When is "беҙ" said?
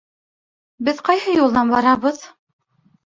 0.87-1.03